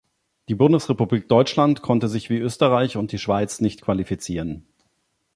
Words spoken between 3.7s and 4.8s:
qualifizieren.